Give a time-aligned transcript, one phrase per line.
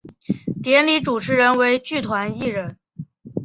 [0.63, 2.79] 典礼主持人为剧团一人。